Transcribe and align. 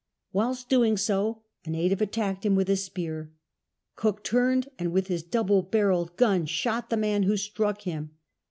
Whilst 0.33 0.67
doing 0.67 0.97
so 0.97 1.43
a 1.63 1.69
native 1.69 2.01
attacked 2.01 2.43
him 2.43 2.55
with 2.55 2.71
a 2.71 2.73
speiir. 2.75 3.29
Cook 3.95 4.23
turned 4.23 4.67
and 4.79 4.91
with 4.91 5.09
liis 5.09 5.29
double 5.29 5.61
barrelled 5.61 6.17
gun 6.17 6.47
shot 6.47 6.89
the 6.89 6.97
man 6.97 7.21
who 7.21 7.37
struck 7.37 7.83
him. 7.83 8.09